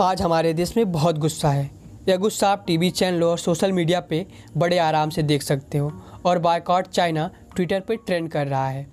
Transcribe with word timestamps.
आज 0.00 0.20
हमारे 0.22 0.52
देश 0.52 0.76
में 0.76 0.92
बहुत 0.92 1.18
गुस्सा 1.18 1.48
है। 1.50 1.70
यह 2.08 2.16
गुस्सा 2.16 2.48
आप 2.48 2.64
टीवी 2.66 2.90
चैनलों 2.90 3.30
और 3.30 3.38
सोशल 3.38 3.72
मीडिया 3.72 4.00
पे 4.00 4.26
बड़े 4.56 4.78
आराम 4.78 5.10
से 5.10 5.22
देख 5.22 5.42
सकते 5.42 5.78
हो 5.78 5.90
और 6.24 6.38
बायकॉट 6.38 6.86
चाइना 6.86 7.30
ट्विटर 7.56 7.80
पे 7.80 7.96
ट्रेंड 7.96 8.30
कर 8.30 8.46
रहा 8.46 8.68
है। 8.68 8.86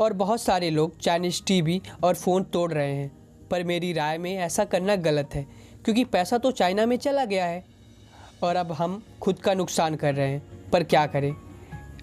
और 0.00 0.12
बहुत 0.12 0.40
सारे 0.40 0.70
लोग 0.70 0.98
चाइनीज़ 0.98 1.42
टीवी 1.46 1.80
और 2.04 2.14
फ़ोन 2.14 2.42
तोड़ 2.42 2.72
रहे 2.72 2.92
हैं, 2.92 3.10
पर 3.50 3.64
मेरी 3.64 3.92
राय 3.92 4.18
में 4.18 4.36
ऐसा 4.36 4.64
करना 4.64 4.96
गलत 4.96 5.34
है, 5.34 5.46
क्योंकि 5.84 6.04
पैसा 6.04 6.38
तो 6.38 6.50
चाइना 6.50 6.86
में 6.86 6.96
चला 6.96 7.24
गया 7.24 7.44
है। 7.44 7.64
और 8.42 8.56
अब 8.56 8.72
हम 8.72 9.02
खुद 9.20 9.38
का 9.38 9.54
नुकसान 9.54 9.94
कर 9.94 10.14
रहे 10.14 10.28
हैं, 10.28 10.70
पर 10.72 10.82
क्या 10.82 11.06
करें? 11.06 11.34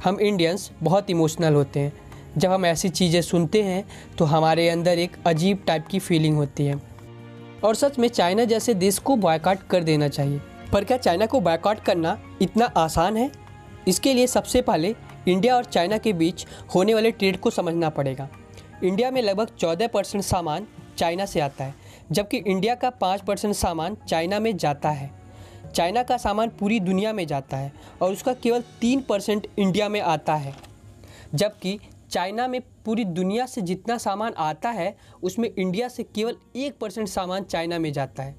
हम 0.04 0.20
इंडियंस 0.20 0.72
बहुत 0.84 1.10
इमोशनल 1.10 1.54
होते 1.54 1.80
हैं। 1.80 1.94
जब 2.38 2.52
हम 2.52 2.66
ऐसी 2.66 2.90
चीज़ें 2.90 3.22
सुनते 3.22 3.64
हैं 3.64 3.84
तो 4.18 4.26
हमारे 4.26 4.70
अंदर 4.70 5.00
एक 5.00 5.18
अजीब 5.28 5.64
टाइप 5.68 5.88
की 5.88 6.00
फीलिंग 6.00 6.38
होती 6.38 6.66
है। 6.66 6.91
और 7.64 7.76
सच 7.76 8.00
में 8.00 8.08
चाइना 8.08 8.44
जैसे 8.46 8.74
देश 8.74 8.98
को 9.00 9.16
बॉयकॉट 9.16 9.68
कर 9.70 9.84
देना 9.84 10.08
चाहिए। 10.08 10.42
पर 10.72 10.84
क्या 10.84 10.98
चाइना 10.98 11.26
को 11.26 11.40
बॉयकॉट 11.40 11.80
करना 11.80 12.18
इतना 12.42 12.66
आसान 12.78 13.18
है? 13.18 13.30
इसके 13.88 14.14
लिए 14.14 14.28
सबसे 14.28 14.62
पहले 14.62 14.96
इंडिया 15.28 15.56
और 15.56 15.66
चाइना 15.66 15.98
के 15.98 16.14
बीच 16.14 16.46
होने 16.76 16.94
वाले 16.94 17.12
ट्रेड 17.12 17.40
को 17.40 17.50
समझना 17.50 17.90
पड़ेगा। 17.90 18.28
इंडिया 18.84 19.12
में 19.12 19.22
लगभग 19.22 19.48
चौदह 19.60 19.88
परसेंट 19.88 20.24
सामान 20.24 20.68
चाइना 20.98 21.26
से 21.26 21.40
आता 21.40 21.64
है, 21.64 21.74
जबकि 22.12 22.38
इंडिया 22.38 22.76
का 22.76 22.90
पाँच 22.92 23.22
परसेंट 23.22 23.56
सामान 23.56 23.98
चाइना 24.10 24.40
में 24.40 24.56
जाता 24.58 24.90
है। 24.90 25.10
चाइना 25.76 26.04
का 26.04 26.18
सामान 26.18 26.50
पूरी 26.50 26.80
दुनिया 26.80 27.14
में 27.14 27.26
जाता 27.28 27.58
है 27.58 27.72
और 28.02 28.12
उसका 28.12 28.34
केवल 28.34 28.64
तीन 28.82 29.02
परसेंट 29.02 29.48
इंडिया 29.58 29.90
में 29.90 30.00
आता 30.02 30.36
है, 30.36 30.54
जबकि 31.36 31.80
चाइना 32.12 32.48
में 32.48 32.60
पूरी 32.86 33.06
दुनिया 33.06 33.46
से 33.46 33.62
जितना 33.62 33.98
सामान 33.98 34.34
आता 34.38 34.70
है, 34.70 34.96
उसमें 35.24 35.50
इंडिया 35.50 35.88
से 35.88 36.04
केवल 36.06 36.36
एक 36.56 36.80
परसेंट 36.80 37.08
सामान 37.08 37.44
चाइना 37.44 37.80
में 37.80 37.92
जाता 37.94 38.24
है। 38.24 38.36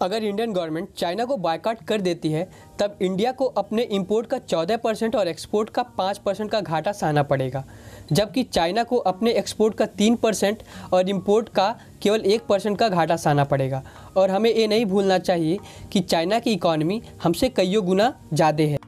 अगर 0.00 0.24
इंडियन 0.24 0.52
गवर्नमेंट 0.52 0.88
चाइना 0.92 1.24
को 1.24 1.36
बायकाट 1.36 1.82
कर 1.84 2.00
देती 2.00 2.30
है, 2.32 2.48
तब 2.80 2.98
इंडिया 3.02 3.32
को 3.32 3.44
अपने 3.44 3.82
इंपोर्ट 3.82 4.26
का 4.26 4.38
14 4.38 4.76
परसेंट 4.76 5.16
और 5.16 5.28
एक्सपोर्ट 5.28 5.70
का 5.70 5.82
5 5.98 6.18
परसेंट 6.18 6.50
का 6.50 6.60
घाटा 6.60 6.92
सहना 6.92 7.22
पड़ेगा। 7.22 7.64
जबकि 8.12 8.42
चाइना 8.44 8.84
को 8.84 8.96
अपने 8.96 9.32
एक्सपोर्ट 9.32 9.74
का 9.74 9.86
3 9.98 10.16
परसेंट 10.16 10.62
और 10.92 11.08
इंपोर्ट 11.08 11.48
का 11.48 11.70
केवल 12.02 12.20
एक 12.20 12.46
परसेंट 12.46 12.78
का 12.78 12.88
घाटा 12.88 13.16
सहना 13.16 13.44
पड़ेगा। 13.44 13.82
और 14.16 14.30
हमें 14.30 14.54
ये 14.54 14.66
नहीं 14.66 14.86
भूलना 14.86 15.18
चाहिए 15.18 15.58
कि 15.92 16.00
चाइना 16.00 16.38
की 16.38 16.52
इकॉनमी 16.52 17.02
हमसे 17.22 17.48
कईयों 17.48 17.84
गुना 17.86 18.14
ज़्यादा 18.32 18.64
है। 18.64 18.78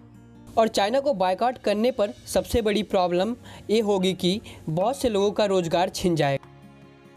और 0.58 0.68
चाइना 0.68 1.00
को 1.00 1.12
बायकॉट 1.14 1.58
करने 1.58 1.90
पर 1.90 2.12
सबसे 2.26 2.62
बड़ी 2.62 2.82
प्रॉब्लम 2.82 3.34
ये 3.70 3.80
होगी 3.80 4.12
कि 4.14 4.40
बहुत 4.68 4.96
से 4.96 5.08
लोगों 5.08 5.30
का 5.30 5.44
रोज़गार 5.44 5.88
छिन 5.88 6.16
जाएगा 6.16 6.50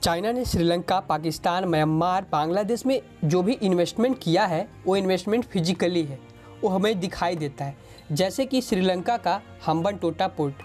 चाइना 0.03 0.31
ने 0.31 0.45
श्रीलंका, 0.45 0.99
पाकिस्तान, 0.99 1.65
म्यांमार, 1.65 2.25
बांग्लादेश 2.31 2.85
में 2.85 3.01
जो 3.25 3.41
भी 3.43 3.53
इन्वेस्टमेंट 3.53 4.17
किया 4.21 4.45
है, 4.45 4.67
वो 4.85 4.95
इन्वेस्टमेंट 4.95 5.45
फिजिकली 5.45 6.03
है, 6.03 6.19
वो 6.63 6.69
हमें 6.69 6.99
दिखाई 6.99 7.35
देता 7.35 7.65
है। 7.65 7.75
जैसे 8.11 8.45
कि 8.45 8.61
श्रीलंका 8.61 9.17
का 9.17 9.41
हम्बन 9.65 9.95
टोटा 9.95 10.27
पोर्ट। 10.27 10.55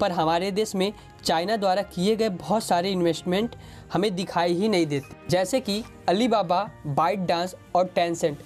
पर 0.00 0.12
हमारे 0.12 0.50
देश 0.50 0.74
में 0.74 0.92
चाइना 1.24 1.56
द्वारा 1.56 1.82
किए 1.84 2.14
गए 2.16 2.28
बहुत 2.28 2.64
सारे 2.64 2.90
इन्वेस्टमेंट 2.90 3.56
हमें 3.92 4.14
दिखाई 4.14 4.54
ही 4.54 4.68
नहीं 4.68 4.86
देते। 4.86 5.16
जैसे 5.30 5.60
कि 5.60 5.82
अलीबाबा 6.08 6.62
बाइट 6.86 7.18
डांस 7.18 7.54
और 7.74 7.86
टेंसेंट 7.86 8.38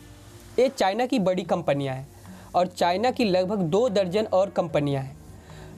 ये 0.59 0.69
चाइना 0.69 1.07
की 1.07 1.19
बड़ी 1.19 1.43
कंपनियाँ 1.43 1.95
हैं। 1.95 2.07
और 2.55 2.67
चाइना 2.67 3.11
की 3.11 3.25
लगभग 3.25 3.59
दो 3.59 3.89
दर्जन 3.89 4.25
और 4.25 4.51
कंपनियाँ 4.51 5.03
हैं, 5.03 5.17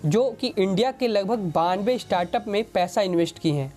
जो 0.07 0.31
कि 0.31 0.47
इंडिया 0.49 0.91
के 0.93 1.09
लगभग 1.09 1.39
बानवे 1.55 1.99
स्टार्टअप 1.99 2.45
में 2.49 2.63
पैसा 2.65 3.03
इन्वेस्ट 3.03 3.39
की 3.39 3.51
हैं। 3.51 3.73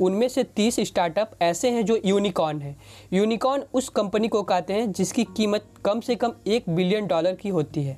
उनमें 0.00 0.28
से 0.28 0.44
तीस 0.44 0.80
स्टार्टअप 0.80 1.30
ऐसे 1.42 1.70
हैं 1.70 1.84
जो 1.86 1.98
यूनिकॉर्न 2.04 2.60
है। 2.60 2.76
यूनिकॉर्न 3.12 3.62
उस 3.74 3.88
कंपनी 3.88 4.28
को 4.28 4.42
कहते 4.42 4.72
हैं 4.72 4.92
जिसकी 4.92 5.24
कीमत 5.24 5.64
कम 5.84 6.00
से 6.00 6.14
कम 6.14 6.32
एक 6.46 6.68
बिलियन 6.68 7.06
डॉलर 7.06 7.34
की 7.34 7.48
होती 7.48 7.84
है। 7.84 7.96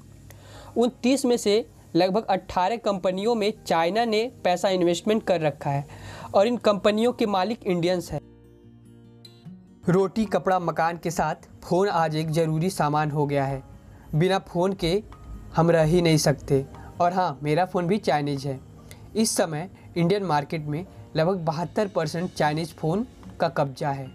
उन 0.76 0.90
तीस 1.02 1.24
में 1.24 1.36
से 1.36 1.64
लगभग 1.96 2.26
18 2.30 2.76
कंपनियों 2.76 3.34
में 3.34 3.52
चाइना 3.66 4.04
ने 4.04 4.30
पैसा 4.44 4.68
इन्वेस्टमेंट 4.68 5.22
कर 5.22 5.40
रखा 5.40 5.70
है 5.70 5.86
और 6.34 6.46
इन 6.46 6.56
कंपनियों 6.56 7.12
के 7.12 7.26
मालिक 7.26 7.66
इंडियंस 7.66 8.10
हैं। 8.12 8.20
रोटी, 9.88 10.24
कपड़ा, 10.24 10.58
मकान 10.58 10.98
के 10.98 11.10
साथ 11.10 11.48
फ़ोन 11.64 11.88
आज 11.88 12.16
एक 12.16 12.30
ज़रूरी 12.30 12.70
सामान 12.70 13.10
हो 13.10 13.26
गया 13.26 13.44
है। 13.44 13.62
बिना 14.14 14.38
फ़ोन 14.38 14.72
के 14.72 15.02
हम 15.56 15.70
रह 15.70 15.82
ही 15.82 16.02
नहीं 16.02 16.16
सकते। 16.16 16.66
और 17.00 17.12
हाँ 17.12 17.38
मेरा 17.42 17.64
फ़ोन 17.64 17.86
भी 17.86 17.98
चाइनीज़ 17.98 18.48
है। 18.48 18.60
इस 19.16 19.36
समय 19.36 19.70
इंडियन 19.96 20.22
मार्केट 20.22 20.66
में 20.66 20.86
लगभग 21.16 21.36
बहत्तर 21.36 21.88
परसेंट 21.88 22.32
चाइनीज़ 22.32 22.74
फ़ोन 22.74 23.06
का 23.40 23.48
कब्जा 23.48 23.90
है। 23.90 24.10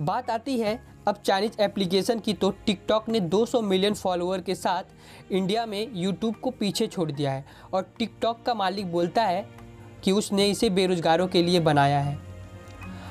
बात 0.00 0.30
आती 0.30 0.58
है, 0.58 0.80
अब 1.08 1.14
चाइनीज़ 1.24 1.62
एप्लीकेशन 1.62 2.18
की 2.18 2.34
तो 2.34 2.50
टिकटॉक 2.50 3.08
ने 3.08 3.20
200 3.20 3.62
मिलियन 3.62 3.94
फॉलोअर 3.94 4.40
के 4.40 4.54
साथ 4.54 4.82
इंडिया 5.32 5.66
में 5.66 5.88
यूट्यूब 5.92 6.34
को 6.34 6.50
पीछे 6.50 6.86
छोड़ 6.86 7.12
दिया 7.12 7.32
है। 7.32 7.44
और 7.72 7.92
टिकटॉक 7.98 8.42
का 8.46 8.54
मालिक 8.54 8.92
बोलता 8.92 9.22
है 9.22 9.48
कि 10.04 10.12
उसने 10.12 10.46
इसे 10.46 10.70
बेरोज़गारों 10.70 11.28
के 11.28 11.42
लिए 11.42 11.60
बनाया 11.60 12.00
है। 12.00 12.18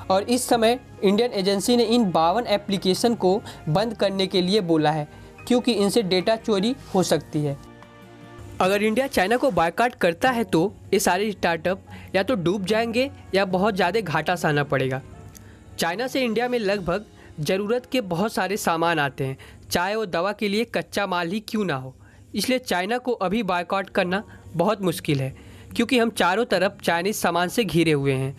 और 0.10 0.24
इस 0.24 0.48
समय 0.48 0.80
इंडियन 1.04 1.32
एजेंसी 1.32 1.78
ने 1.78 1.84
इन 1.84 2.12
बावन 2.12 2.44
एप्लीकेशन 2.48 3.16
को 3.16 3.42
बंद 3.70 3.94
करने 3.94 4.28
के 4.28 4.42
लिए 4.42 4.62
बोला 4.62 4.92
है। 4.92 5.23
क्योंकि 5.48 5.72
इनसे 5.74 6.02
डेटा 6.04 6.36
चोरी 6.36 6.76
हो 6.96 7.04
सकती 7.04 7.44
है। 7.44 7.58
अगर 8.62 8.84
इंडिया 8.84 9.08
चाइना 9.08 9.38
को 9.38 9.50
बायकाट 9.52 9.96
करता 9.96 10.30
है 10.30 10.44
तो 10.44 10.74
ये 10.94 11.00
सारे 11.00 11.32
स्टार्टअप 11.32 11.86
या 12.16 12.24
तो 12.24 12.36
डूब 12.36 12.66
जाएँगे 12.66 13.10
या 13.36 13.46
बहुत 13.46 13.76
ज़्यादा 13.76 14.00
घाटा 14.00 14.36
सहना 14.36 14.64
पड़ेगा। 14.64 15.02
चाइना 15.80 16.08
से 16.08 16.22
इंडिया 16.22 16.48
में 16.48 16.58
लगभग 16.60 17.06
ज़रूरत 17.40 17.86
के 17.86 18.02
बहुत 18.02 18.34
सारे 18.34 18.58
सामान 18.58 19.00
आते 19.00 19.26
हैं, 19.26 19.38
चाहे 19.72 19.96
वो 19.96 20.06
दवा 20.06 20.32
के 20.32 20.48
लिए 20.48 20.64
कच्चा 20.66 21.08
माल 21.08 21.32
ही 21.32 21.40
क्यों 21.40 21.66
ना 21.66 21.76
हो। 21.76 21.96
इसलिए 22.36 22.60
चाइना 22.60 22.98
को 22.98 23.12
अभी 23.12 23.42
बायकॉट 23.44 23.90
करना 23.90 24.24
बहुत 24.48 24.82
मुश्किल 24.82 25.22
है, 25.22 25.36
क्योंकि 25.76 26.00
हम 26.00 26.10
चारों 26.10 26.46
तरफ़ 26.46 26.82
चाइनीज़ 26.84 27.18
सामान 27.18 27.50
से 27.50 27.64
घिरे 27.64 27.92
हुए 27.92 28.14
हैं। 28.14 28.36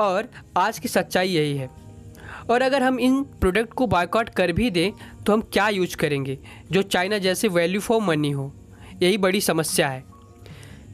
और 0.00 0.28
आज 0.56 0.78
की 0.78 0.88
सच्चाई 0.88 1.28
यही 1.28 1.56
है। 1.56 1.68
और 2.50 2.62
अगर 2.62 2.82
हम 2.82 3.00
इन 3.00 3.22
प्रोडक्ट 3.22 3.72
को 3.72 3.86
बायकॉट 3.86 4.28
कर 4.28 4.52
भी 4.52 4.70
दें 4.70 4.92
तो 5.24 5.32
हम 5.32 5.40
क्या 5.40 5.68
यूज़ 5.68 5.96
करेंगे? 5.96 6.38
जो 6.72 6.82
चाइना 6.82 7.18
जैसे 7.18 7.48
वैल्यू 7.48 7.80
फॉर 7.80 8.02
मनी 8.02 8.30
हो। 8.30 8.52
यही 9.02 9.18
बड़ी 9.18 9.40
समस्या 9.40 9.88
है। 9.88 10.04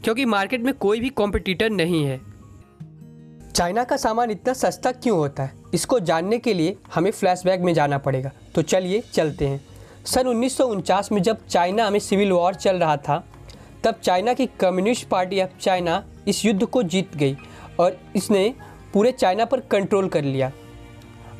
क्योंकि 0.05 0.25
मार्केट 0.25 0.61
में 0.61 0.75
कोई 0.75 1.01
भी 1.01 1.09
कॉम्पिटिटर 1.09 1.71
नहीं 1.71 2.05
है। 2.05 2.21
चाइना 3.55 3.85
का 3.85 3.97
सामान 3.97 4.31
इतना 4.31 4.53
सस्ता 4.53 4.93
क्यों 4.93 5.19
होता 5.19 5.43
है? 5.43 5.53
इसको 5.75 6.01
जानने 6.01 6.39
के 6.39 6.55
लिए 6.55 6.77
हमें 6.95 7.11
फ्लैशबैक 7.11 7.61
में 7.61 7.75
जाना 7.75 7.99
पड़ेगा। 7.99 8.31
तो 8.55 8.63
चलिए 8.63 9.03
चलते 9.13 9.47
हैं। 9.47 9.65
सन 10.07 10.27
उन्नीस 10.27 10.57
सौ 10.57 10.65
उनचास 10.65 11.13
में 11.13 11.23
जब 11.23 11.47
चाइना 11.47 11.91
में 11.91 11.99
सिविल 11.99 12.33
वॉर 12.33 12.55
चल 12.55 12.77
रहा 12.77 12.97
था, 12.97 13.29
तब 13.85 13.95
चाइना 13.95 14.35
की 14.35 14.47
कम्युनिस्ट 14.47 15.09
पार्टी 15.09 15.43
ऑफ़ 15.43 15.59
चाइना 15.61 16.07
इस 16.29 16.45
युद्ध 16.45 16.65
को 16.65 16.83
जीत 16.83 17.17
गई 17.17 17.37
और 17.81 18.01
इसने 18.17 18.55
पूरे 18.93 19.13
चाइना 19.13 19.45
पर 19.45 19.61
कंट्रोल 19.61 20.09
कर 20.09 20.23
लिया। 20.25 20.53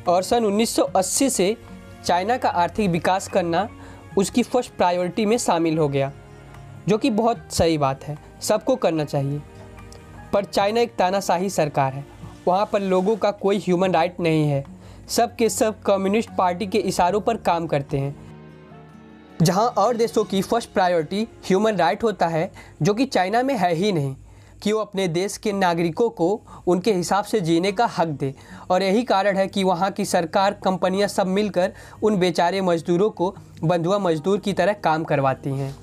और 0.09 0.23
सन 0.23 0.45
1980 0.45 1.29
से 1.29 1.57
चाइना 2.05 2.37
का 2.37 2.49
आर्थिक 2.49 2.89
विकास 2.89 3.27
करना 3.27 3.69
उसकी 4.17 4.43
फ़र्स्ट 4.43 4.71
प्रायोरिटी 4.71 5.25
में 5.25 5.37
शामिल 5.37 5.77
हो 5.77 5.89
गया, 5.89 6.11
जो 6.87 6.97
कि 6.97 7.09
बहुत 7.09 7.47
सही 7.51 7.77
बात 7.77 8.03
है। 8.03 8.17
सबको 8.41 8.75
करना 8.75 9.05
चाहिए। 9.05 9.41
पर 10.33 10.45
चाइना 10.45 10.81
एक 10.81 10.95
तानाशाही 10.95 11.49
सरकार 11.49 11.93
है। 11.93 12.05
वहाँ 12.47 12.69
पर 12.73 12.81
लोगों 12.81 13.15
का 13.15 13.31
कोई 13.31 13.57
ह्यूमन 13.57 13.91
राइट 13.91 14.19
नहीं 14.19 14.49
है। 14.49 14.65
सब 15.07 15.35
के 15.35 15.49
सब 15.49 15.81
कम्युनिस्ट 15.81 16.29
पार्टी 16.37 16.67
के 16.67 16.77
इशारों 16.77 17.21
पर 17.21 17.37
काम 17.37 17.67
करते 17.67 17.97
हैं। 17.97 18.15
जहाँ 19.41 19.67
और 19.67 19.97
देशों 19.97 20.23
की 20.23 20.41
फ़र्स्ट 20.41 20.69
प्रायोरिटी 20.69 21.27
ह्यूमन 21.45 21.75
राइट 21.75 22.03
होता 22.03 22.27
है, 22.27 22.51
जो 22.81 22.93
कि 22.93 23.05
चाइना 23.05 23.43
में 23.43 23.57
है 23.57 23.73
ही 23.73 23.91
नहीं। 23.91 24.15
कि 24.63 24.71
वो 24.71 24.79
अपने 24.79 25.07
देश 25.07 25.37
के 25.37 25.51
नागरिकों 25.51 26.09
को 26.09 26.41
उनके 26.67 26.93
हिसाब 26.93 27.23
से 27.23 27.41
जीने 27.41 27.71
का 27.71 27.85
हक 27.85 28.07
दे। 28.07 28.35
और 28.69 28.83
यही 28.83 29.03
कारण 29.03 29.37
है 29.37 29.47
कि 29.47 29.63
वहाँ 29.63 29.91
की 29.91 30.05
सरकार, 30.05 30.53
कंपनियाँ 30.53 31.07
सब 31.07 31.27
मिलकर 31.27 31.73
उन 32.03 32.17
बेचारे 32.17 32.61
मजदूरों 32.61 33.09
को 33.09 33.35
बंधुआ 33.63 33.99
मजदूर 33.99 34.39
की 34.39 34.53
तरह 34.53 34.73
काम 34.73 35.03
करवाती 35.03 35.49
हैं। 35.49 35.75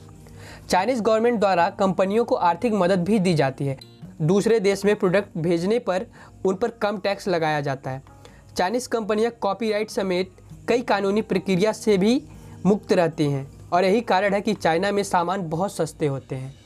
चाइनीज़ 0.69 1.03
गवर्नमेंट 1.03 1.41
द्वारा 1.41 1.69
कंपनियों 1.71 2.25
को 2.25 2.35
आर्थिक 2.35 2.73
मदद 2.73 3.05
भी 3.05 3.19
दी 3.19 3.35
जाती 3.35 3.67
है। 3.67 3.79
दूसरे 4.23 4.61
देश 4.61 4.85
में 4.85 4.97
प्रोडक्ट 4.97 5.39
भेजने 5.39 5.79
पर 5.79 6.07
उन 6.45 6.55
पर 6.55 6.69
कम 6.69 6.99
टैक्स 6.99 7.29
लगाया 7.29 7.61
जाता 7.61 7.91
है। 7.91 8.03
चाइनीज़ 8.57 8.89
कंपनियाँ 8.89 9.33
कॉपीराइट 9.41 9.91
समेत 9.91 10.31
कई 10.69 10.83
कानूनी 10.83 11.23
प्रक्रिया 11.23 11.73
से 11.73 11.99
भी 11.99 12.23
मुक्त 12.67 12.93
रहती 12.93 13.25
हैं। 13.25 13.51
और 13.73 13.85
यही 13.85 14.01
कारण 14.01 14.35
है 14.35 14.41
कि 14.41 14.55
चाइना 14.55 14.93
में 14.93 15.03
सामान 15.03 15.49
बहुत 15.51 15.75
सस्ते 15.77 16.07
होते 16.07 16.37
हैं। 16.37 16.66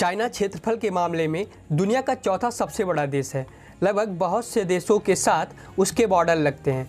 चाइना 0.00 0.26
क्षेत्रफल 0.28 0.76
के 0.76 0.90
मामले 0.90 1.26
में 1.28 1.46
दुनिया 1.72 2.00
का 2.00 2.14
चौथा 2.14 2.50
सबसे 2.50 2.84
बड़ा 2.84 3.04
देश 3.06 3.34
है। 3.34 3.46
लगभग 3.82 4.08
बहुत 4.08 4.44
से 4.44 4.62
देशों 4.64 4.98
के 4.98 5.16
साथ 5.16 5.46
उसके 5.78 6.06
बॉर्डर 6.06 6.36
लगते 6.36 6.70
हैं। 6.70 6.86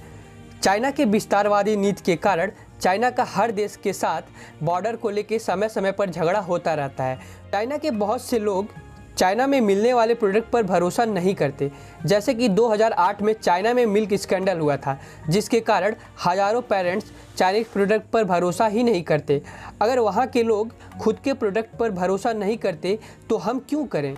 चाइना 0.64 0.92
के 0.92 1.06
विस्तारवादी 1.06 1.76
नीति 1.76 2.04
के 2.06 2.16
कारण 2.16 2.52
चाइना 2.82 3.10
का 3.10 3.24
हर 3.24 3.52
देश 3.52 3.76
के 3.76 3.94
साथ 3.94 4.22
बॉर्डर 4.64 4.96
को 4.96 5.10
लेकर 5.10 5.40
समय 5.40 5.70
समय 5.70 5.92
पर 5.92 6.10
झगड़ा 6.10 6.40
होता 6.40 6.74
रहता 6.74 7.04
है। 7.04 7.20
चाइना 7.52 7.78
के 7.78 7.92
बहुत 7.92 8.22
से 8.22 8.40
लोग 8.40 8.70
चाइना 9.18 9.48
में 9.48 9.60
मिलने 9.62 9.94
वाले 9.94 10.14
प्रोडक्ट 10.16 10.50
पर 10.52 10.64
भरोसा 10.64 11.06
नहीं 11.06 11.34
करते। 11.36 11.72
जैसे 12.06 12.34
कि 12.34 12.48
2008 12.50 13.22
में 13.22 13.34
चाइना 13.34 13.74
में 13.74 13.86
मिल्क 13.86 14.14
स्कैंडल 14.14 14.60
हुआ 14.60 14.78
था, 14.78 14.98
जिसके 15.30 15.60
कारण 15.62 15.96
हज़ारों 16.26 16.62
पेरेंट्स 16.62 17.12
चाइनीज़ 17.38 17.68
प्रोडक्ट 17.74 18.10
पर 18.10 18.24
भरोसा 18.24 18.68
ही 18.68 18.84
नहीं 18.84 19.04
करते। 19.04 19.42
अगर 19.82 20.00
वहाँ 20.00 20.26
के 20.28 20.44
लोग 20.44 20.74
खुद 21.00 21.20
के 21.24 21.34
प्रोडक्ट 21.34 21.78
पर 21.78 21.92
भरोसा 21.92 22.34
नहीं 22.34 22.58
करते 22.58 22.98
तो 23.30 23.38
हम 23.38 23.60
क्यों 23.70 23.86
करें? 23.86 24.16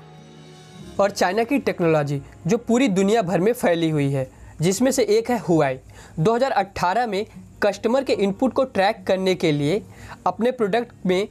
और 0.99 1.11
चाइना 1.11 1.43
की 1.43 1.57
टेक्नोलॉजी, 1.59 2.21
जो 2.47 2.57
पूरी 2.57 2.87
दुनिया 2.89 3.21
भर 3.21 3.39
में 3.39 3.51
फैली 3.53 3.89
हुई 3.89 4.11
है, 4.11 4.27
जिसमें 4.61 4.91
से 4.91 5.03
एक 5.03 5.29
है 5.31 5.37
हुआई। 5.39 5.79
2018 6.19 7.07
में 7.07 7.25
कस्टमर 7.63 8.03
के 8.03 8.13
इनपुट 8.13 8.53
को 8.53 8.63
ट्रैक 8.65 9.03
करने 9.07 9.35
के 9.35 9.51
लिए 9.51 9.81
अपने 10.27 10.51
प्रोडक्ट 10.51 11.05
में 11.05 11.27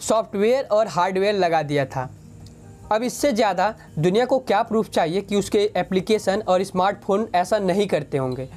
सॉफ्टवेयर 0.00 0.64
और 0.64 0.88
हार्डवेयर 0.88 1.34
लगा 1.34 1.62
दिया 1.62 1.84
था। 1.86 2.08
अब 2.94 3.02
इससे 3.02 3.32
ज़्यादा 3.32 3.74
दुनिया 3.98 4.24
को 4.24 4.38
क्या 4.40 4.62
प्रूफ 4.62 4.88
चाहिए 4.90 5.20
कि 5.20 5.36
उसके 5.36 5.58
एप्लीकेशन 5.76 6.42
और 6.48 6.62
स्मार्टफ़ोन 6.64 7.26
ऐसा 7.34 7.58
नहीं 7.58 7.86
करते 7.86 8.18
होंगे? 8.18 8.48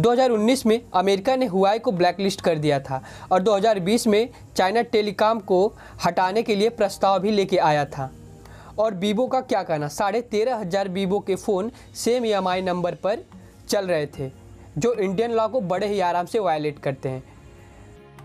2019 0.00 0.64
में 0.66 0.80
अमेरिका 0.94 1.36
ने 1.36 1.46
हुआई 1.46 1.78
को 1.78 1.92
ब्लैकलिस्ट 1.92 2.40
कर 2.40 2.58
दिया 2.58 2.78
था 2.80 3.02
और 3.32 3.42
2020 3.42 4.06
में 4.06 4.28
चाइना 4.56 4.82
टेलीकॉम 4.84 5.38
को 5.42 5.66
हटाने 6.04 6.42
के 6.42 6.54
लिए 6.54 6.68
प्रस्ताव 6.70 7.18
भी 7.20 7.30
लेके 7.30 7.56
आया 7.58 7.84
था। 7.86 8.10
और 8.78 8.94
वीवो 8.94 9.26
का 9.26 9.40
क्या 9.42 9.62
कहना? 9.62 9.88
साढ़े 9.88 10.20
तेरह 10.22 10.56
हज़ार 10.56 10.88
वीवो 10.88 11.20
के 11.20 11.34
फ़ोन 11.36 11.70
सेम 11.94 12.24
ई 12.26 12.60
नंबर 12.62 12.94
पर 12.96 13.24
चल 13.68 13.86
रहे 13.86 14.06
थे, 14.08 14.30
जो 14.78 14.92
इंडियन 14.94 15.30
लॉ 15.30 15.46
को 15.48 15.60
बड़े 15.62 15.86
ही 15.86 16.00
आराम 16.00 16.26
से 16.26 16.38
वायलेट 16.40 16.78
करते 16.78 17.08
हैं। 17.08 17.22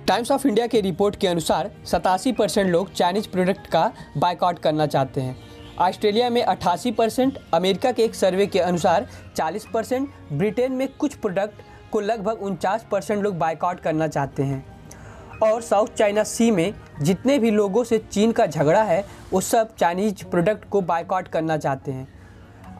टाइम्स 0.07 0.31
ऑफ़ 0.31 0.47
इंडिया 0.47 0.67
के 0.67 0.81
रिपोर्ट 0.81 1.15
के 1.15 1.27
अनुसार 1.27 1.71
सतासी 1.85 2.31
परसेंट 2.31 2.69
लोग 2.69 2.91
चाइनीज़ 2.93 3.29
प्रोडक्ट 3.29 3.67
का 3.67 3.91
बाइकआउट 4.17 4.59
करना 4.59 4.87
चाहते 4.87 5.21
हैं। 5.21 5.35
ऑस्ट्रेलिया 5.79 6.29
में 6.29 6.45
88 6.45 6.91
परसेंट, 6.91 7.39
अमेरिका 7.53 7.91
के 7.91 8.03
एक 8.03 8.15
सर्वे 8.15 8.47
के 8.47 8.59
अनुसार 8.59 9.07
40 9.35 9.65
परसेंट, 9.73 10.09
ब्रिटेन 10.33 10.71
में 10.71 10.87
कुछ 10.87 11.15
प्रोडक्ट 11.15 11.61
को 11.91 11.99
लगभग 11.99 12.43
उनचास 12.43 12.85
परसेंट 12.91 13.23
लोग 13.23 13.37
बाइकआउट 13.37 13.79
करना 13.79 14.07
चाहते 14.07 14.43
हैं। 14.43 14.65
और 15.43 15.61
साउथ 15.61 15.87
चाइना 15.87 16.23
सी 16.23 16.51
में 16.51 16.73
जितने 17.01 17.39
भी 17.39 17.51
लोगों 17.51 17.83
से 17.83 17.97
चीन 17.97 18.31
का 18.31 18.45
झगड़ा 18.45 18.83
है, 18.83 19.05
वो 19.33 19.41
सब 19.41 19.75
चाइनीज़ 19.75 20.25
प्रोडक्ट 20.25 20.69
को 20.69 20.81
बाइकआउट 20.81 21.27
करना 21.27 21.57
चाहते 21.57 21.91
हैं। 21.91 22.07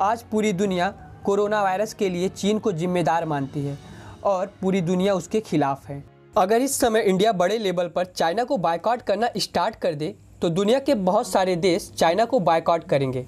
आज 0.02 0.22
पूरी 0.22 0.54
दुनिया 0.54 0.94
कोरोना 1.26 1.64
वायरस 1.64 1.94
के 1.94 2.10
लिए 2.10 2.30
चीन 2.30 2.60
को 2.60 2.72
जिम्मेदार 2.72 3.26
मानती 3.26 3.66
है 3.66 3.78
और 4.24 4.54
पूरी 4.62 4.82
दुनिया 4.82 5.14
उसके 5.14 5.40
खिलाफ 5.40 5.88
है। 5.90 6.04
अगर 6.38 6.62
इस 6.62 6.80
समय 6.80 7.02
इंडिया 7.02 7.32
बड़े 7.32 7.58
लेवल 7.58 7.88
पर 7.88 8.06
चाइना 8.06 8.44
को 8.44 8.58
बाइकआउट 8.58 9.02
करना 9.02 9.30
स्टार्ट 9.38 9.76
कर 9.76 9.94
दे 9.94 10.16
तो 10.42 10.50
दुनिया 10.50 10.80
के 10.80 10.94
बहुत 10.96 11.28
सारे 11.28 11.56
देश 11.56 11.92
चाइना 11.98 12.26
को 12.26 12.40
बाइकआउट 12.40 12.84
करेंगे। 12.84 13.26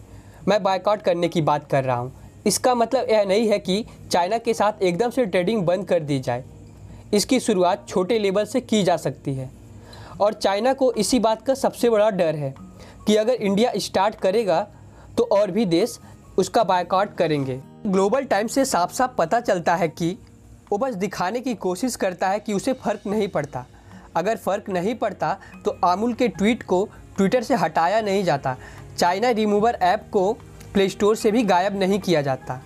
मैं 0.47 0.61
बाइकआउट 0.63 1.01
करने 1.01 1.27
की 1.27 1.41
बात 1.41 1.69
कर 1.71 1.83
रहा 1.83 1.95
हूँ। 1.95 2.11
इसका 2.45 2.73
मतलब 2.75 3.09
यह 3.09 3.23
नहीं 3.25 3.47
है 3.49 3.59
कि 3.59 3.83
चाइना 4.11 4.37
के 4.37 4.53
साथ 4.53 4.81
एकदम 4.81 5.09
से 5.09 5.25
ट्रेडिंग 5.25 5.61
बंद 5.65 5.87
कर 5.87 5.99
दी 5.99 6.19
जाए। 6.19 6.43
इसकी 7.13 7.39
शुरुआत 7.39 7.87
छोटे 7.87 8.17
लेवल 8.19 8.45
से 8.45 8.61
की 8.61 8.81
जा 8.83 8.95
सकती 8.97 9.33
है। 9.33 9.49
और 10.21 10.33
चाइना 10.33 10.73
को 10.73 10.91
इसी 10.93 11.19
बात 11.19 11.41
का 11.41 11.53
सबसे 11.53 11.89
बड़ा 11.89 12.09
डर 12.09 12.35
है 12.35 12.53
कि 13.07 13.15
अगर 13.15 13.33
इंडिया 13.33 13.71
स्टार्ट 13.77 14.15
करेगा 14.15 14.61
तो 15.17 15.23
और 15.31 15.51
भी 15.51 15.65
देश 15.65 15.97
उसका 16.37 16.63
बाइकआउट 16.63 17.15
करेंगे। 17.15 17.59
ग्लोबल 17.87 18.23
टाइम 18.23 18.47
से 18.47 18.65
साफ़ 18.65 18.93
साफ़ 18.93 19.15
पता 19.17 19.39
चलता 19.39 19.75
है 19.75 19.87
कि 19.89 20.17
वो 20.71 20.77
बस 20.77 20.95
दिखाने 20.95 21.39
की 21.39 21.53
कोशिश 21.55 21.95
करता 21.95 22.29
है 22.29 22.39
कि 22.39 22.53
उसे 22.53 22.73
फ़र्क 22.73 23.07
नहीं 23.07 23.27
पड़ता। 23.27 23.65
अगर 24.15 24.37
फ़र्क 24.37 24.69
नहीं 24.69 24.95
पड़ता 24.95 25.37
तो 25.65 25.77
आमूल 25.85 26.13
के 26.13 26.27
ट्वीट 26.27 26.63
को 26.63 26.87
ट्विटर 27.17 27.43
से 27.43 27.55
हटाया 27.55 28.01
नहीं 28.01 28.23
जाता। 28.23 28.55
चाइना 28.97 29.29
रिमूवर 29.31 29.77
ऐप 29.81 30.07
को 30.11 30.31
प्ले 30.73 30.87
स्टोर 30.89 31.15
से 31.15 31.31
भी 31.31 31.43
गायब 31.43 31.79
नहीं 31.79 31.99
किया 31.99 32.21
जाता। 32.21 32.61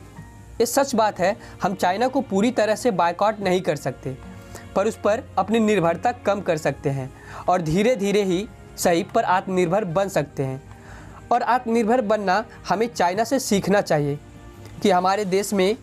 ये 0.60 0.66
सच 0.66 0.94
बात 0.96 1.20
है, 1.20 1.36
हम 1.64 1.74
चाइना 1.74 2.08
को 2.08 2.22
पूरी 2.22 2.52
तरह 2.52 2.76
से 2.76 2.92
बाइकआउट 2.92 3.40
नहीं 3.40 3.62
कर 3.62 3.76
सकते, 3.76 4.16
पर 4.76 4.88
उस 4.88 4.96
पर 4.96 5.24
अपनी 5.38 5.60
निर्भरता 5.60 6.12
कम 6.26 6.42
कर 6.42 6.58
सकते 6.58 6.90
हैं 6.90 7.10
और 7.50 7.62
धीरे 7.62 7.96
धीरे 7.96 8.24
ही 8.24 8.48
सही 8.78 9.04
पर 9.16 9.24
आत्मनिर्भर 9.24 9.86
बन 9.86 10.10
सकते 10.10 10.44
हैं। 10.44 10.62
और 11.32 11.44
आत्मनिर्भर 11.44 12.02
बनना 12.02 12.44
हमें 12.70 12.88
चाइना 12.88 13.24
से 13.24 13.40
सीखना 13.40 13.82
चाहिए 13.82 14.20
कि 14.82 14.90
हमारे 14.90 15.26
देश 15.26 15.54
में 15.54 15.76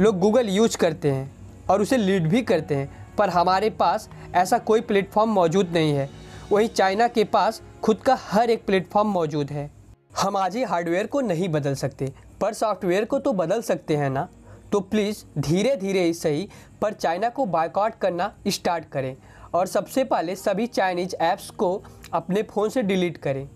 लोग 0.00 0.18
गूगल 0.18 0.48
यूज़ 0.48 0.76
करते 0.76 1.10
हैं 1.10 1.30
और 1.70 1.82
उसे 1.82 1.96
लीड 1.96 2.28
भी 2.28 2.42
करते 2.42 2.74
हैं। 2.74 3.03
पर 3.18 3.30
हमारे 3.30 3.70
पास 3.70 4.08
ऐसा 4.34 4.58
कोई 4.58 4.80
प्लेटफॉर्म 4.80 5.30
मौजूद 5.30 5.70
नहीं 5.72 5.92
है। 5.92 6.08
वहीं 6.52 6.68
चाइना 6.68 7.08
के 7.08 7.24
पास 7.24 7.62
खुद 7.82 7.96
का 7.96 8.14
हर 8.20 8.50
एक 8.50 8.64
प्लेटफॉर्म 8.66 9.08
मौजूद 9.08 9.50
है। 9.50 9.70
हम 10.18 10.36
आज 10.36 10.56
ही 10.56 10.62
हार्डवेयर 10.62 11.06
को 11.06 11.20
नहीं 11.20 11.48
बदल 11.48 11.74
सकते, 11.74 12.12
पर 12.40 12.52
सॉफ्टवेयर 12.52 13.04
को 13.04 13.18
तो 13.18 13.32
बदल 13.32 13.62
सकते 13.62 13.96
हैं 13.96 14.10
ना? 14.10 14.28
तो 14.72 14.80
प्लीज़ 14.80 15.24
धीरे 15.38 15.74
धीरे 15.76 16.02
ही 16.02 16.14
सही 16.14 16.48
पर 16.82 16.92
चाइना 16.92 17.28
को 17.28 17.46
बाइकआउट 17.46 17.94
करना 17.94 18.32
स्टार्ट 18.48 18.84
करें 18.84 19.16
और 19.54 19.66
सबसे 19.66 20.04
पहले 20.04 20.36
सभी 20.36 20.66
चाइनीज़ 20.66 21.14
ऐप्स 21.16 21.50
को 21.50 21.82
अपने 22.12 22.42
फ़ोन 22.42 22.68
से 22.68 22.82
डिलीट 22.82 23.16
करें 23.16 23.48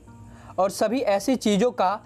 और 0.58 0.70
सभी 0.70 1.00
ऐसी 1.00 1.36
चीज़ों 1.36 1.70
का 1.70 2.00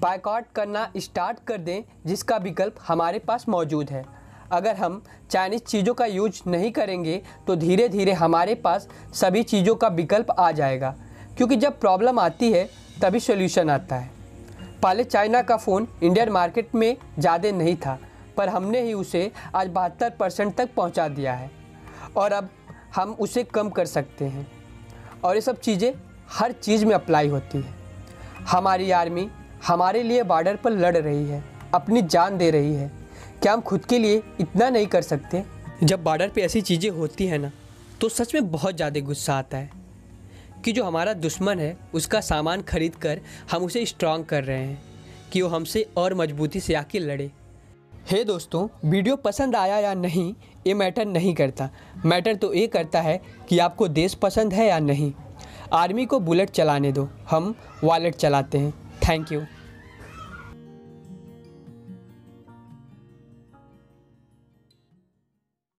बाइकआउट 0.00 0.44
करना 0.54 0.90
स्टार्ट 0.96 1.38
कर 1.46 1.58
दें 1.58 1.82
जिसका 2.06 2.36
विकल्प 2.36 2.76
हमारे 2.88 3.18
पास 3.18 3.48
मौजूद 3.48 3.90
है। 3.90 4.04
अगर 4.52 4.76
हम 4.76 5.02
चाइनीज़ 5.30 5.62
चीज़ों 5.62 5.94
का 5.94 6.06
यूज़ 6.06 6.40
नहीं 6.46 6.70
करेंगे 6.72 7.20
तो 7.46 7.56
धीरे 7.56 7.88
धीरे 7.88 8.12
हमारे 8.12 8.54
पास 8.54 8.88
सभी 9.14 9.42
चीज़ों 9.42 9.74
का 9.74 9.88
विकल्प 9.88 10.30
आ 10.30 10.50
जाएगा। 10.52 10.94
क्योंकि 11.36 11.56
जब 11.56 11.78
प्रॉब्लम 11.80 12.18
आती 12.18 12.50
है, 12.52 12.68
तभी 13.02 13.20
सोल्यूशन 13.20 13.70
आता 13.70 13.96
है। 13.96 14.10
पहले 14.82 15.04
चाइना 15.04 15.42
का 15.42 15.56
फ़ोन 15.56 15.88
इंडियन 16.02 16.28
मार्केट 16.28 16.74
में 16.74 16.96
ज़्यादा 17.18 17.50
नहीं 17.50 17.76
था, 17.76 17.98
पर 18.36 18.48
हमने 18.48 18.80
ही 18.82 18.92
उसे 18.92 19.30
आज 19.54 19.68
बहत्तर 19.68 20.10
परसेंट 20.10 20.54
तक 20.56 20.74
पहुँचा 20.74 21.08
दिया 21.08 21.32
है। 21.32 21.50
और 22.16 22.32
अब 22.32 22.48
हम 22.96 23.12
उसे 23.12 23.42
कम 23.44 23.70
कर 23.70 23.86
सकते 23.86 24.24
हैं। 24.24 24.46
और 25.24 25.34
ये 25.34 25.40
सब 25.40 25.60
चीज़ें 25.60 25.92
हर 26.30 26.52
चीज़ 26.52 26.84
में 26.84 26.94
अप्लाई 26.94 27.28
होती 27.28 27.58
है। 27.58 27.74
हमारी 28.48 28.90
आर्मी 28.90 29.28
हमारे 29.66 30.02
लिए 30.02 30.22
बॉर्डर 30.22 30.56
पर 30.56 30.70
लड़ 30.70 30.96
रही 30.96 31.24
है, 31.28 31.42
अपनी 31.74 32.02
जान 32.02 32.36
दे 32.38 32.50
रही 32.50 32.74
है। 32.74 32.90
क्या 33.42 33.52
हम 33.52 33.60
खुद 33.60 33.84
के 33.84 33.98
लिए 33.98 34.22
इतना 34.40 34.68
नहीं 34.70 34.86
कर 34.86 35.02
सकते? 35.02 35.42
जब 35.82 36.02
बॉर्डर 36.04 36.28
पे 36.28 36.42
ऐसी 36.42 36.60
चीज़ें 36.62 36.90
होती 36.90 37.26
हैं 37.26 37.38
ना 37.38 37.50
तो 38.00 38.08
सच 38.08 38.34
में 38.34 38.50
बहुत 38.50 38.76
ज़्यादा 38.76 39.00
गुस्सा 39.00 39.34
आता 39.34 39.56
है 39.56 39.70
कि 40.64 40.72
जो 40.72 40.84
हमारा 40.84 41.12
दुश्मन 41.14 41.58
है 41.58 41.76
उसका 41.94 42.20
सामान 42.22 42.62
खरीद 42.62 42.94
कर 42.96 43.20
हम 43.50 43.64
उसे 43.64 43.84
स्ट्रांग 43.86 44.24
कर 44.24 44.44
रहे 44.44 44.58
हैं 44.58 44.82
कि 45.32 45.42
वो 45.42 45.48
हमसे 45.48 45.86
और 45.96 46.14
मजबूती 46.14 46.60
से 46.60 46.74
आके 46.74 46.98
लड़े। 46.98 47.30
हे 48.10 48.22
दोस्तों 48.24 48.66
वीडियो 48.84 49.16
पसंद 49.18 49.56
आया 49.56 49.78
या 49.78 49.92
नहीं 49.94 50.34
ये 50.66 50.74
मैटर 50.74 51.06
नहीं 51.06 51.34
करता। 51.34 51.68
मैटर 52.04 52.34
तो 52.34 52.52
ये 52.54 52.66
करता 52.66 53.00
है 53.00 53.20
कि 53.48 53.58
आपको 53.58 53.88
देश 53.90 54.14
पसंद 54.14 54.52
है 54.52 54.66
या 54.66 54.78
नहीं। 54.80 55.12
आर्मी 55.72 56.06
को 56.06 56.20
बुलेट 56.20 56.50
चलाने 56.50 56.92
दो। 56.92 57.08
हम 57.30 57.54
वॉलेट 57.84 58.14
चलाते 58.14 58.58
हैं। 58.58 58.72
Thank 59.08 59.32
you 59.32 59.40